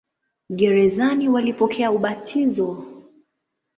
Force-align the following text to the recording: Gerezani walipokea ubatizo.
Gerezani 0.49 1.29
walipokea 1.29 1.91
ubatizo. 1.91 2.85